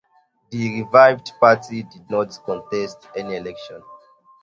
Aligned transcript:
The 0.49 0.81
revived 0.81 1.31
party 1.39 1.83
did 1.83 2.09
not 2.09 2.35
contest 2.47 3.07
any 3.15 3.35
election. 3.35 3.83